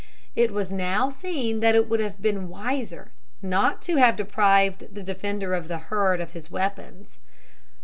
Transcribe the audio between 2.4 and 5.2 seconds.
wiser not to have deprived the